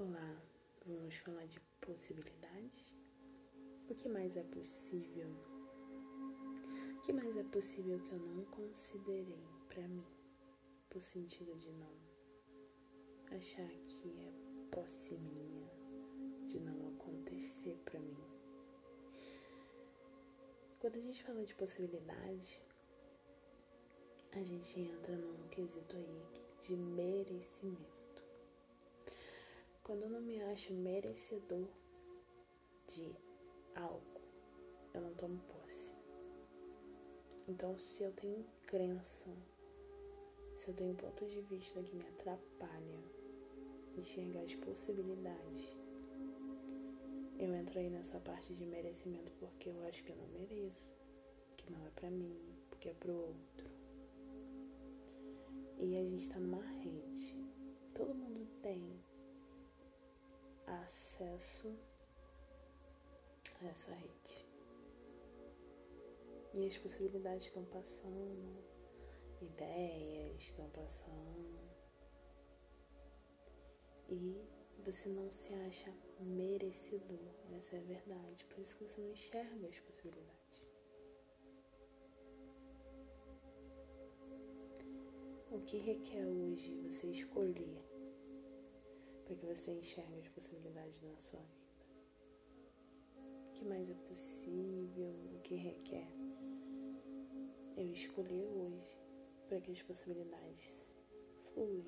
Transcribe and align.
Olá, 0.00 0.40
vamos 0.86 1.16
falar 1.16 1.44
de 1.46 1.58
possibilidades? 1.80 2.94
O 3.90 3.94
que 3.96 4.08
mais 4.08 4.36
é 4.36 4.44
possível? 4.44 5.28
O 6.96 7.00
que 7.00 7.12
mais 7.12 7.36
é 7.36 7.42
possível 7.42 7.98
que 8.04 8.12
eu 8.12 8.20
não 8.20 8.44
considerei 8.44 9.42
para 9.66 9.88
mim, 9.88 10.06
por 10.88 11.00
sentido 11.02 11.52
de 11.56 11.72
não 11.72 11.90
achar 13.36 13.68
que 13.88 14.08
é 14.20 14.32
posse 14.70 15.16
minha 15.16 15.68
de 16.46 16.60
não 16.60 16.90
acontecer 16.90 17.76
para 17.84 17.98
mim? 17.98 18.22
Quando 20.78 20.94
a 20.94 21.00
gente 21.00 21.24
fala 21.24 21.44
de 21.44 21.56
possibilidade, 21.56 22.62
a 24.30 24.44
gente 24.44 24.78
entra 24.78 25.16
num 25.16 25.48
quesito 25.48 25.96
aí 25.96 26.22
de 26.60 26.76
merecimento. 26.76 27.97
Quando 29.88 30.02
eu 30.02 30.10
não 30.10 30.20
me 30.20 30.38
acho 30.42 30.74
merecedor 30.74 31.66
de 32.86 33.16
algo, 33.74 34.20
eu 34.92 35.00
não 35.00 35.14
tomo 35.14 35.40
posse. 35.44 35.94
Então, 37.48 37.78
se 37.78 38.02
eu 38.02 38.12
tenho 38.12 38.44
crença, 38.66 39.30
se 40.54 40.68
eu 40.68 40.74
tenho 40.74 40.94
pontos 40.94 41.30
de 41.30 41.40
vista 41.40 41.82
que 41.82 41.96
me 41.96 42.06
atrapalham 42.06 43.02
enxergar 43.96 44.42
as 44.42 44.54
possibilidades, 44.56 45.74
eu 47.38 47.54
entro 47.54 47.78
aí 47.78 47.88
nessa 47.88 48.20
parte 48.20 48.52
de 48.52 48.66
merecimento 48.66 49.32
porque 49.40 49.70
eu 49.70 49.82
acho 49.86 50.04
que 50.04 50.12
eu 50.12 50.16
não 50.16 50.28
mereço, 50.38 50.94
que 51.56 51.72
não 51.72 51.86
é 51.86 51.90
pra 51.92 52.10
mim, 52.10 52.38
porque 52.68 52.90
é 52.90 52.92
pro 52.92 53.14
outro. 53.14 53.70
E 55.78 55.96
a 55.96 56.04
gente 56.04 56.28
tá 56.28 56.38
numa 56.38 56.62
rede. 56.82 57.37
Acesso 60.88 61.68
a 63.60 63.66
essa 63.66 63.92
rede. 63.92 64.46
E 66.54 66.66
as 66.66 66.78
possibilidades 66.78 67.46
estão 67.46 67.64
passando, 67.66 68.64
ideias 69.42 70.40
estão 70.40 70.68
passando. 70.70 71.58
E 74.08 74.42
você 74.82 75.10
não 75.10 75.30
se 75.30 75.52
acha 75.52 75.92
merecedor, 76.20 77.34
essa 77.58 77.76
é 77.76 77.80
a 77.80 77.82
verdade. 77.82 78.46
Por 78.46 78.58
isso 78.58 78.74
que 78.76 78.88
você 78.88 79.00
não 79.02 79.10
enxerga 79.10 79.68
as 79.68 79.78
possibilidades. 79.80 80.64
O 85.50 85.60
que 85.60 85.76
requer 85.76 86.24
hoje 86.24 86.74
você 86.80 87.08
escolher 87.08 87.97
para 89.28 89.36
que 89.36 89.44
você 89.44 89.72
enxergue 89.72 90.20
as 90.20 90.28
possibilidades 90.28 91.02
na 91.02 91.18
sua 91.18 91.40
vida? 91.40 91.84
O 93.50 93.52
que 93.52 93.64
mais 93.66 93.90
é 93.90 93.94
possível? 93.94 95.14
O 95.34 95.40
que 95.40 95.54
requer? 95.54 96.08
Eu 97.76 97.92
escolher 97.92 98.48
hoje 98.48 98.96
para 99.46 99.60
que 99.60 99.70
as 99.70 99.82
possibilidades 99.82 100.96
fluem 101.52 101.84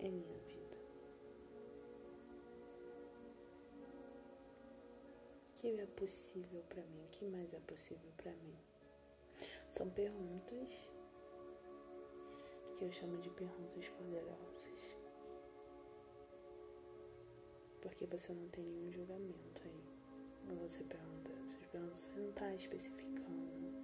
em 0.00 0.10
minha 0.10 0.38
vida. 0.40 0.76
O 5.54 5.56
que 5.58 5.68
é 5.68 5.86
possível 5.86 6.64
para 6.68 6.82
mim? 6.82 7.04
O 7.04 7.08
que 7.10 7.24
mais 7.26 7.54
é 7.54 7.60
possível 7.60 8.10
para 8.16 8.32
mim? 8.32 8.58
São 9.70 9.88
perguntas 9.88 10.90
que 12.76 12.84
eu 12.84 12.90
chamo 12.90 13.18
de 13.18 13.30
perguntas 13.30 13.88
poderosas. 13.90 14.57
Porque 17.88 18.06
você 18.06 18.32
não 18.34 18.46
tem 18.48 18.64
nenhum 18.64 18.92
julgamento 18.92 19.62
aí. 19.64 20.58
Você 20.62 20.84
pergunta, 20.84 21.30
você 21.46 22.10
não 22.16 22.28
está 22.28 22.54
especificando, 22.54 23.74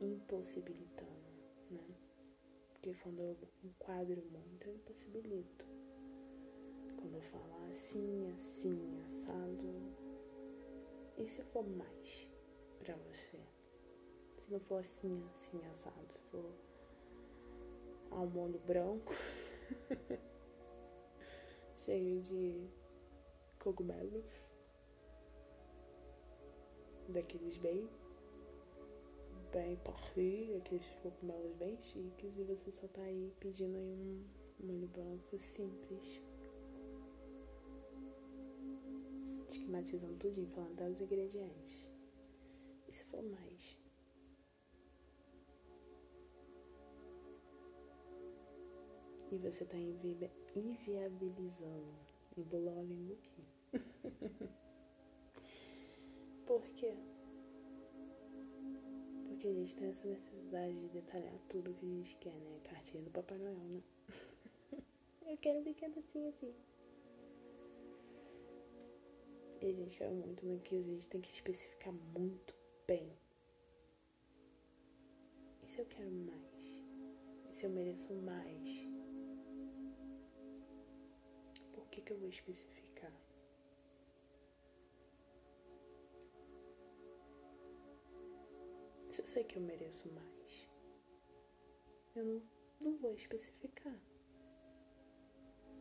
impossibilitando, 0.00 1.10
né? 1.70 1.84
Porque 2.72 2.94
quando 3.02 3.20
eu 3.20 3.36
enquadro 3.64 4.22
muito, 4.30 4.68
eu 4.68 4.74
impossibilito. 4.74 5.66
Quando 6.96 7.14
eu 7.14 7.22
falo 7.22 7.68
assim, 7.68 8.32
assim, 8.32 9.02
assado. 9.06 9.92
E 11.18 11.26
se 11.26 11.42
for 11.42 11.68
mais 11.68 12.28
pra 12.78 12.96
você? 12.96 13.38
Se 14.38 14.52
não 14.52 14.60
for 14.60 14.78
assim, 14.78 15.28
assim, 15.34 15.60
assado, 15.66 16.12
se 16.12 16.22
for 16.30 16.52
ao 18.10 18.26
molho 18.26 18.58
branco, 18.60 19.12
cheio 21.76 22.20
de 22.20 22.81
cogumelos, 23.62 24.44
daqueles 27.08 27.56
bem, 27.58 27.88
bem 29.52 29.76
parfum, 29.76 30.56
aqueles 30.56 30.84
cogumelos 31.00 31.54
bem 31.58 31.76
chiques, 31.76 32.36
e 32.36 32.42
você 32.42 32.72
só 32.72 32.88
tá 32.88 33.02
aí 33.02 33.32
pedindo 33.38 33.76
aí 33.78 33.94
um 33.94 34.24
molho 34.66 34.88
branco 34.88 35.38
simples. 35.38 36.20
Esquematizando 39.46 40.16
tudinho, 40.16 40.48
falando 40.48 40.72
até 40.72 40.90
os 40.90 41.00
ingredientes. 41.00 41.88
E 42.88 42.92
se 42.92 43.04
for 43.04 43.22
mais? 43.22 43.78
E 49.30 49.38
você 49.38 49.64
tá 49.64 49.76
invi 49.76 50.18
inviabilizando. 50.56 52.12
Língua 52.34 53.14
aqui. 53.14 53.51
Por 56.46 56.66
quê? 56.70 56.94
Porque 59.28 59.48
a 59.48 59.52
gente 59.52 59.76
tem 59.76 59.88
essa 59.88 60.06
necessidade 60.06 60.74
de 60.74 60.88
detalhar 60.88 61.38
tudo 61.48 61.74
que 61.74 61.86
a 61.86 61.88
gente 61.88 62.16
quer, 62.16 62.34
né? 62.34 62.60
Cartinha 62.64 63.02
do 63.02 63.10
Papai 63.10 63.38
Noel, 63.38 63.56
né? 63.56 63.82
Eu 65.26 65.36
quero 65.38 65.60
um 65.60 65.62
brinquedo 65.62 65.98
assim, 65.98 66.28
assim. 66.28 66.54
E 69.60 69.66
a 69.66 69.72
gente 69.72 69.96
quer 69.96 70.10
muito 70.10 70.44
no 70.44 70.60
que 70.60 70.76
a 70.76 70.82
gente 70.82 71.08
tem 71.08 71.20
que 71.20 71.30
especificar 71.30 71.92
muito 71.92 72.54
bem. 72.86 73.16
E 75.62 75.66
se 75.66 75.80
eu 75.80 75.86
quero 75.86 76.10
mais? 76.10 76.42
E 77.48 77.54
se 77.54 77.66
eu 77.66 77.70
mereço 77.70 78.12
mais? 78.12 78.88
Por 81.72 81.88
que, 81.90 82.00
que 82.00 82.12
eu 82.12 82.18
vou 82.18 82.28
especificar? 82.28 82.91
Sei 89.32 89.44
que 89.44 89.56
eu 89.56 89.62
mereço 89.62 90.12
mais, 90.12 90.68
eu 92.14 92.22
não, 92.22 92.42
não 92.84 92.96
vou 92.98 93.14
especificar. 93.14 93.98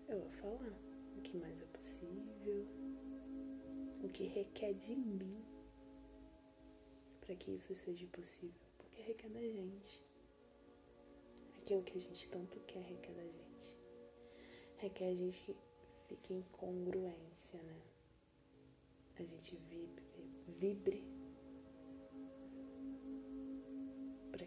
Eu 0.08 0.22
vou 0.22 0.30
falar 0.30 0.74
o 1.18 1.22
que 1.22 1.36
mais 1.36 1.62
é 1.62 1.66
possível, 1.66 2.66
o 4.02 4.08
que 4.08 4.24
requer 4.24 4.74
de 4.74 4.96
mim 4.96 5.44
para 7.20 7.36
que 7.36 7.52
isso 7.52 7.76
seja 7.76 8.08
possível, 8.08 8.62
porque 8.78 9.02
requer 9.02 9.30
da 9.30 9.42
gente. 9.42 10.02
Aquilo 11.58 11.84
que 11.84 11.98
a 11.98 12.02
gente 12.02 12.30
tanto 12.30 12.58
quer 12.62 12.84
requer 12.84 13.14
da 13.14 13.28
gente. 13.28 13.78
Requer 14.78 15.10
a 15.10 15.14
gente 15.14 15.42
que 15.42 15.56
fique 16.08 16.34
em 16.34 16.42
congruência, 16.54 17.62
né? 17.62 17.82
A 19.20 19.24
gente 19.24 19.58
vibre, 19.58 20.06
vibre 20.48 21.21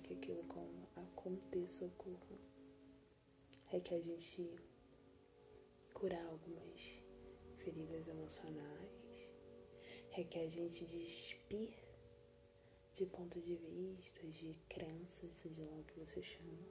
que 0.05 0.13
aquilo 0.15 0.45
aconteça, 0.95 1.87
ocorra. 1.87 2.39
Requer 3.67 3.97
a 3.97 4.01
gente 4.01 4.55
curar 5.95 6.25
algumas 6.27 7.03
feridas 7.57 8.07
emocionais, 8.09 9.33
requer 10.11 10.43
a 10.43 10.49
gente 10.49 10.85
despir 10.85 11.75
de 12.93 13.07
ponto 13.07 13.41
de 13.41 13.57
vista, 13.57 14.27
de 14.29 14.55
crenças, 14.69 15.37
seja 15.39 15.65
lá 15.65 15.79
o 15.79 15.85
que 15.85 15.99
você 15.99 16.23
chama. 16.23 16.69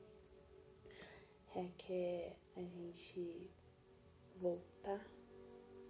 Requer 1.47 2.38
a 2.56 2.62
gente 2.62 3.50
voltar 4.36 5.12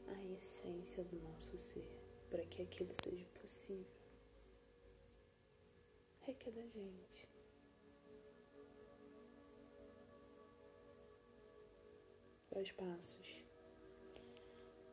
à 0.07 0.25
essência 0.25 1.03
do 1.03 1.19
nosso 1.21 1.59
ser, 1.59 1.87
para 2.29 2.45
que 2.45 2.61
aquilo 2.61 2.93
seja 3.03 3.25
possível. 3.41 4.02
Requer 6.25 6.51
da 6.51 6.65
gente. 6.67 7.29
Quais 12.49 12.71
passos 12.71 13.45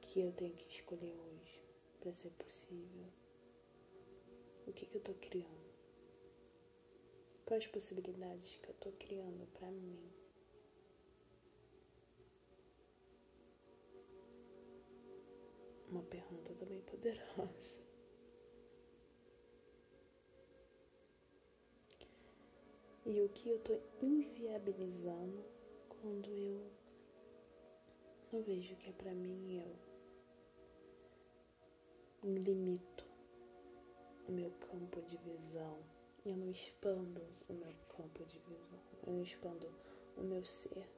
que 0.00 0.20
eu 0.20 0.32
tenho 0.32 0.56
que 0.56 0.68
escolher 0.68 1.14
hoje 1.14 1.62
para 2.00 2.12
ser 2.12 2.30
possível? 2.30 3.12
O 4.66 4.72
que, 4.72 4.86
que 4.86 4.96
eu 4.96 5.00
tô 5.00 5.14
criando? 5.14 5.70
Quais 7.46 7.66
possibilidades 7.66 8.56
que 8.58 8.68
eu 8.68 8.74
tô 8.74 8.92
criando 8.92 9.46
para 9.52 9.70
mim? 9.70 10.20
uma 15.90 16.02
pergunta 16.04 16.54
também 16.54 16.80
poderosa. 16.82 17.89
E 23.12 23.20
o 23.22 23.28
que 23.30 23.48
eu 23.48 23.58
tô 23.58 23.76
inviabilizando 24.00 25.44
quando 25.88 26.30
eu 26.30 26.70
não 28.32 28.40
vejo 28.40 28.76
que 28.76 28.88
é 28.88 28.92
pra 28.92 29.12
mim, 29.12 29.58
eu 29.58 29.76
limito 32.22 33.04
o 34.28 34.30
meu 34.30 34.52
campo 34.52 35.02
de 35.02 35.16
visão. 35.16 35.82
Eu 36.24 36.36
não 36.36 36.52
expando 36.52 37.20
o 37.48 37.52
meu 37.52 37.74
campo 37.88 38.24
de 38.26 38.38
visão. 38.38 38.78
Eu 39.04 39.14
não 39.14 39.22
expando 39.24 39.68
o 40.16 40.22
meu 40.22 40.44
ser. 40.44 40.88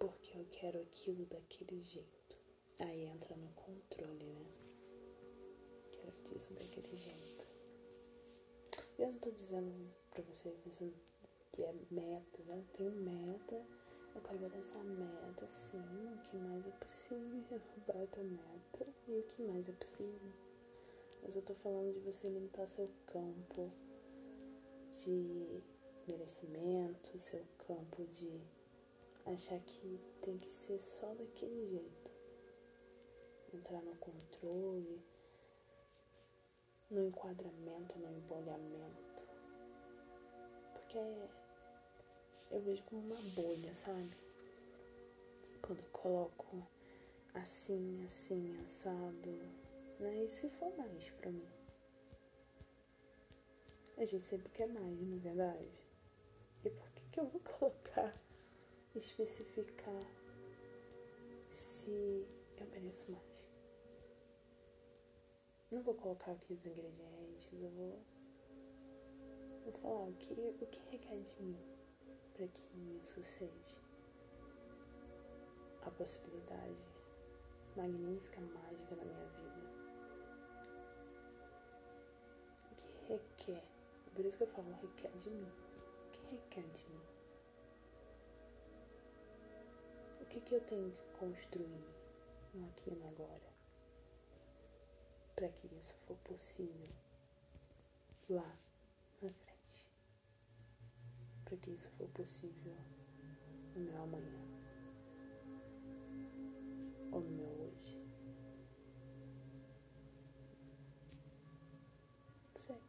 Porque 0.00 0.36
eu 0.36 0.44
quero 0.50 0.80
aquilo 0.80 1.24
daquele 1.26 1.80
jeito. 1.80 2.36
Aí 2.80 3.04
entra 3.04 3.36
no 3.36 3.52
controle, 3.52 4.26
né? 4.26 4.46
Quero 5.92 6.20
disso 6.24 6.54
daquele 6.54 6.96
jeito. 6.96 7.41
Eu 8.98 9.12
não 9.12 9.18
tô 9.18 9.30
dizendo 9.30 9.72
pra 10.10 10.22
você 10.22 10.54
que 11.52 11.62
é 11.62 11.72
meta, 11.90 12.42
né? 12.44 12.58
Eu 12.58 12.76
tenho 12.76 12.92
meta 12.92 13.66
eu 14.14 14.20
quero 14.20 14.38
ver 14.38 14.58
essa 14.58 14.78
meta, 14.84 15.48
sim, 15.48 16.12
o 16.14 16.18
que 16.18 16.36
mais 16.36 16.66
é 16.66 16.70
possível, 16.72 17.60
bata 17.86 18.20
a 18.20 18.24
meta 18.24 18.86
e 19.08 19.18
o 19.18 19.22
que 19.22 19.42
mais 19.42 19.68
é 19.68 19.72
possível. 19.72 20.32
Mas 21.22 21.34
eu 21.34 21.42
tô 21.42 21.54
falando 21.54 21.94
de 21.94 22.00
você 22.00 22.28
limitar 22.28 22.68
seu 22.68 22.90
campo 23.06 23.72
de 24.90 25.62
merecimento, 26.06 27.18
seu 27.18 27.42
campo 27.56 28.04
de 28.04 28.38
achar 29.24 29.58
que 29.60 29.98
tem 30.20 30.36
que 30.36 30.50
ser 30.50 30.78
só 30.78 31.14
daquele 31.14 31.66
jeito. 31.66 32.12
Entrar 33.54 33.80
no 33.82 33.96
controle, 33.96 35.00
no 36.92 37.06
enquadramento, 37.06 37.98
no 37.98 38.10
embolhamento. 38.10 39.26
Porque 40.74 40.98
é 40.98 41.28
eu 42.52 42.60
vejo 42.60 42.82
como 42.84 43.00
uma 43.00 43.22
bolha, 43.34 43.74
sabe? 43.74 44.10
Quando 45.62 45.78
eu 45.78 45.90
coloco 45.90 46.68
assim, 47.32 48.04
assim, 48.04 48.62
assado, 48.62 49.30
né? 49.98 50.24
E 50.24 50.28
se 50.28 50.50
for 50.50 50.70
mais 50.76 51.10
pra 51.12 51.30
mim? 51.30 51.48
A 53.96 54.04
gente 54.04 54.26
sempre 54.26 54.50
quer 54.50 54.66
mais, 54.68 55.00
não 55.00 55.16
é 55.16 55.20
verdade? 55.20 55.86
E 56.62 56.68
por 56.68 56.90
que, 56.90 57.08
que 57.10 57.20
eu 57.20 57.26
vou 57.26 57.40
colocar, 57.58 58.14
especificar 58.94 60.02
se 61.50 62.26
eu 62.58 62.66
mereço 62.66 63.10
mais? 63.10 63.41
Não 65.72 65.80
vou 65.80 65.94
colocar 65.94 66.32
aqui 66.32 66.52
os 66.52 66.66
ingredientes, 66.66 67.48
eu 67.50 67.70
vou, 67.70 67.98
vou 69.64 69.72
falar 69.80 70.02
o 70.02 70.12
que, 70.16 70.34
o 70.34 70.66
que 70.66 70.90
requer 70.90 71.22
de 71.22 71.32
mim 71.42 71.56
para 72.34 72.46
que 72.46 72.98
isso 73.00 73.24
seja 73.24 73.80
a 75.86 75.90
possibilidade 75.92 76.76
magnífica, 77.74 78.42
mágica 78.42 78.96
na 78.96 79.04
minha 79.06 79.28
vida. 79.28 79.62
O 82.70 82.74
que 82.74 83.14
requer, 83.14 83.64
por 84.14 84.26
isso 84.26 84.36
que 84.36 84.42
eu 84.42 84.48
falo 84.48 84.72
requer 84.72 85.10
de 85.20 85.30
mim. 85.30 85.50
O 86.06 86.10
que 86.10 86.36
requer 86.36 86.68
de 86.68 86.84
mim? 86.90 87.00
O 90.20 90.26
que, 90.26 90.38
que 90.38 90.54
eu 90.54 90.60
tenho 90.66 90.92
que 90.92 91.18
construir 91.18 91.82
no 92.52 92.66
aqui 92.66 92.90
e 92.90 92.94
no 92.94 93.08
agora 93.08 93.51
para 95.42 95.50
que 95.50 95.66
isso 95.74 95.96
for 96.06 96.16
possível 96.18 96.88
lá 98.30 98.56
na 99.20 99.32
frente? 99.32 99.88
para 101.44 101.56
que 101.56 101.72
isso 101.72 101.90
for 101.98 102.08
possível 102.10 102.76
no 103.74 103.80
meu 103.80 104.02
amanhã 104.04 104.40
ou 107.10 107.20
no 107.22 107.30
meu 107.30 107.48
hoje. 107.48 108.00
Sei. 112.54 112.80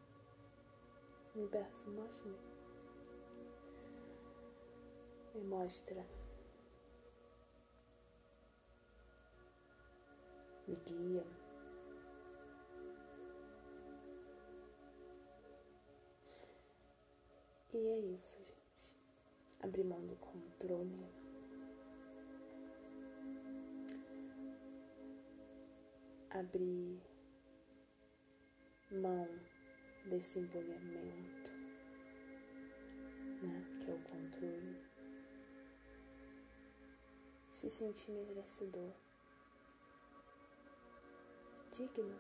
Universo, 1.34 1.90
mostra-me. 1.90 2.38
Me 5.34 5.44
mostra. 5.44 6.06
Me 10.68 10.76
guia. 10.76 11.43
E 17.76 17.88
é 17.88 18.00
isso, 18.02 18.38
gente. 18.38 18.96
Abrir 19.64 19.84
mão 19.84 20.06
do 20.06 20.16
controle. 20.18 21.12
Abrir 26.30 27.02
mão 28.92 29.28
desse 30.06 30.38
embolhamento, 30.38 31.52
né? 33.42 33.66
Que 33.80 33.90
é 33.90 33.94
o 33.96 34.04
controle. 34.04 34.78
Se 37.50 37.72
sentir 37.72 38.12
merecedor. 38.12 38.94
Digno. 41.72 42.20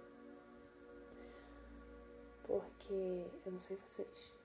Porque 2.41 3.29
eu 3.45 3.51
não 3.51 3.59
sei 3.59 3.77
vocês 3.77 4.42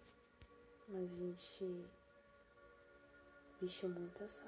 mas 0.91 1.13
a 1.13 1.17
gente 1.17 1.87
vestiu 3.61 3.91
muito 3.91 4.23
essa 4.23 4.47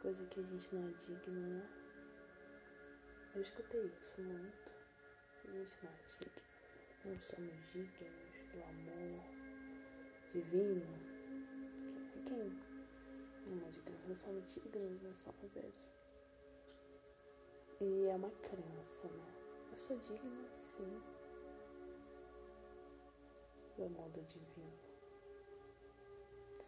coisa 0.00 0.24
que 0.26 0.40
a 0.40 0.42
gente 0.42 0.74
não 0.74 0.88
é 0.88 0.92
digno, 0.92 1.40
né? 1.40 1.68
Eu 3.34 3.42
escutei 3.42 3.84
isso 4.00 4.22
muito. 4.22 4.72
A 5.44 5.50
gente 5.50 5.78
não 5.82 5.90
é 5.90 6.02
digno. 6.06 6.42
Não 7.04 7.20
somos 7.20 7.72
dignos 7.72 8.52
do 8.52 8.62
amor 8.62 9.24
divino. 10.32 10.86
Quem? 11.86 12.24
Quem? 12.24 12.70
Amor 13.52 13.70
de 13.70 13.82
Deus, 13.82 14.06
não 14.06 14.16
somos 14.16 14.54
dignos, 14.54 15.02
nós 15.02 15.18
somos 15.18 15.56
eles. 15.56 15.90
E 17.80 18.08
é 18.08 18.14
uma 18.14 18.30
crença, 18.30 19.08
né? 19.08 19.34
Eu 19.70 19.76
sou 19.76 19.98
digna, 19.98 20.56
sim, 20.56 21.02
do 23.76 23.84
amor 23.84 24.10
divino 24.10 24.89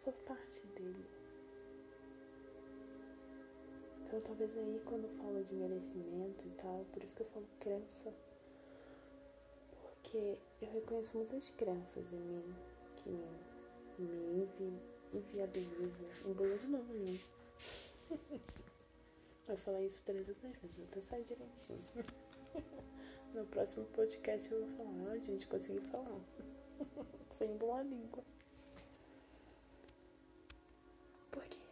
sou 0.03 0.11
parte 0.27 0.67
dele. 0.67 1.05
Então, 4.01 4.19
talvez 4.19 4.57
aí, 4.57 4.81
quando 4.83 5.05
eu 5.05 5.09
falo 5.11 5.41
de 5.43 5.55
merecimento 5.55 6.45
e 6.45 6.51
tal, 6.51 6.85
por 6.91 7.01
isso 7.01 7.15
que 7.15 7.21
eu 7.21 7.27
falo 7.27 7.47
crença, 7.59 8.13
porque 9.71 10.37
eu 10.61 10.69
reconheço 10.71 11.17
muitas 11.17 11.49
crenças 11.51 12.11
em 12.11 12.19
mim 12.19 12.55
que 12.97 13.09
me, 13.09 14.03
me 14.03 14.43
invi. 14.43 14.93
Embolou 16.25 16.57
de 16.57 16.67
novo, 16.67 16.93
né? 16.93 17.19
Vou 19.47 19.57
falar 19.57 19.81
isso 19.83 20.01
três 20.03 20.27
ou 20.27 20.35
três 20.35 20.57
vezes, 20.57 20.79
até 20.79 21.01
sair 21.01 21.23
direitinho. 21.23 21.83
No 23.33 23.47
próximo 23.47 23.85
podcast 23.87 24.51
eu 24.51 24.59
vou 24.59 24.77
falar, 24.77 25.11
ó, 25.11 25.17
gente, 25.17 25.47
consegui 25.47 25.81
falar. 25.87 26.21
Sem 27.31 27.57
boa 27.57 27.81
língua. 27.81 28.23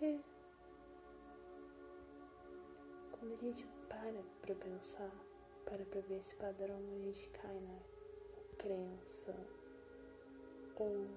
Porque 0.01 0.19
quando 3.11 3.33
a 3.33 3.37
gente 3.37 3.67
para 3.87 4.23
pra 4.41 4.55
pensar, 4.55 5.11
para 5.63 5.85
pra 5.85 6.01
ver 6.01 6.17
esse 6.17 6.35
padrão, 6.37 6.75
a 6.95 6.97
gente 7.05 7.29
cai 7.29 7.59
na 7.59 7.77
crença 8.57 9.31
ou, 10.75 11.07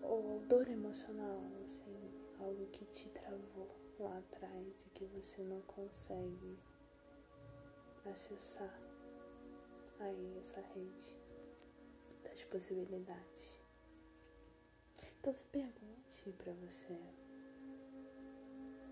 ou 0.00 0.38
dor 0.46 0.68
emocional, 0.68 1.42
assim, 1.64 1.92
algo 2.38 2.66
que 2.66 2.84
te 2.84 3.08
travou 3.08 3.68
lá 3.98 4.16
atrás 4.16 4.86
e 4.86 4.90
que 4.90 5.04
você 5.06 5.42
não 5.42 5.60
consegue 5.62 6.56
acessar 8.04 8.80
aí 9.98 10.38
essa 10.38 10.60
rede 10.60 11.18
das 12.22 12.44
possibilidades. 12.44 13.64
Então 15.24 15.34
se 15.34 15.46
pergunte 15.46 16.32
para 16.36 16.52
você. 16.52 17.23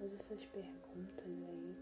Faz 0.02 0.14
essas 0.14 0.44
perguntas 0.46 1.24
aí. 1.24 1.76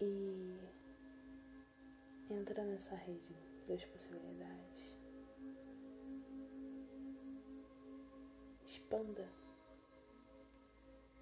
E 0.00 0.56
entra 2.30 2.62
nessa 2.62 2.94
rede 2.94 3.34
das 3.66 3.84
possibilidades. 3.86 4.94
Expanda 8.64 9.28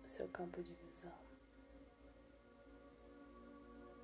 seu 0.05 0.29
campo 0.29 0.63
de 0.63 0.75
visão. 0.75 1.19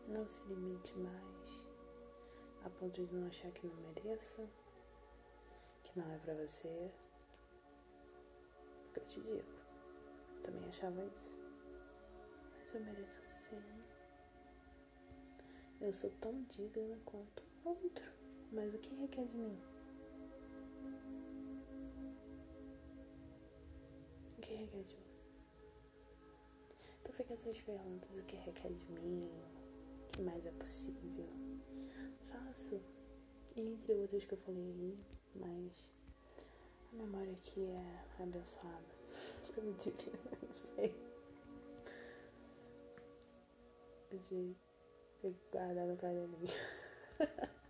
Não 0.08 0.26
se 0.30 0.42
limite 0.44 0.96
mais 0.96 1.64
a 2.64 2.70
ponto 2.70 3.04
de 3.04 3.14
não 3.14 3.28
achar 3.28 3.52
que 3.52 3.66
não 3.66 3.76
mereça, 3.76 4.48
que 5.82 5.98
não 5.98 6.10
é 6.10 6.18
pra 6.20 6.32
você. 6.36 6.90
Porque 8.92 9.00
eu 9.00 9.04
te 9.04 9.20
digo, 9.22 9.38
eu 10.36 10.42
também 10.42 10.68
achava 10.68 11.02
isso. 11.16 11.34
Mas 12.58 12.74
eu 12.74 12.80
mereço 12.82 13.20
sim. 13.24 13.62
Eu 15.80 15.92
sou 15.94 16.10
tão 16.20 16.42
digna 16.44 16.98
quanto 17.06 17.42
outro. 17.64 18.12
Mas 18.52 18.74
o 18.74 18.78
que 18.78 18.94
requer 18.94 19.26
de 19.26 19.36
mim? 19.38 19.58
O 24.36 24.40
que 24.42 24.54
requer 24.54 24.82
de 24.82 24.94
mim? 24.94 25.02
Então 27.00 27.14
fica 27.14 27.32
essas 27.32 27.58
perguntas, 27.62 28.18
o 28.18 28.22
que 28.24 28.36
requer 28.36 28.72
de 28.72 28.92
mim? 28.92 29.30
O 30.02 30.06
que 30.08 30.22
mais 30.22 30.44
é 30.44 30.50
possível? 30.52 31.26
Faço. 32.26 32.78
Entre 33.56 33.94
outras 33.94 34.24
que 34.24 34.34
eu 34.34 34.38
falei 34.38 34.62
aí, 34.62 34.98
mas 35.34 35.90
a 36.92 36.96
memória 36.96 37.32
aqui 37.32 37.64
é 37.64 38.04
abençoada 38.22 38.84
pelo 39.54 39.72
divino, 39.74 40.18
não 40.42 40.52
sei. 40.52 40.94
De 44.10 44.54
ter 45.20 45.34
guardado 45.50 45.88
no 45.88 45.96
caderninho. 45.96 46.46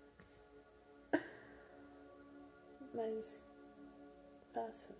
Mas 2.94 3.46
faça. 4.52 4.92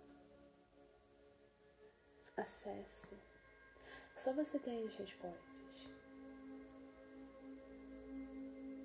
Acesse. 2.37 3.19
Só 4.17 4.33
você 4.33 4.59
tem 4.59 4.87
as 4.87 4.95
respostas. 4.95 5.91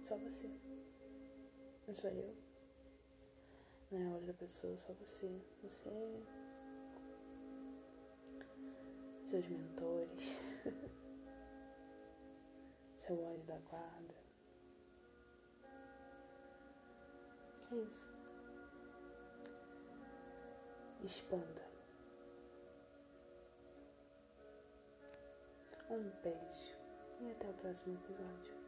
Só 0.01 0.17
você. 0.17 0.50
Não 1.86 1.94
sou 1.94 2.10
eu. 2.10 2.47
Não 3.89 4.01
é 4.01 4.13
outra 4.15 4.34
pessoa, 4.34 4.77
só 4.77 4.94
você. 4.94 5.41
Você. 5.63 5.89
Seus 9.24 9.48
mentores. 9.48 10.38
Seu 12.98 13.25
anjo 13.25 13.44
da 13.46 13.58
guarda. 13.60 14.15
É 17.72 17.75
isso. 17.75 18.10
Expanda. 21.01 21.67
Um 25.89 26.10
beijo 26.22 26.75
e 27.22 27.32
até 27.32 27.50
o 27.50 27.53
próximo 27.53 27.96
episódio. 27.96 28.66